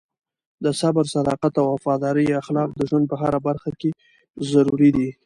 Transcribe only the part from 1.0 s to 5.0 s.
صداقت او وفادارۍ اخلاق د ژوند په هره برخه کې ضروري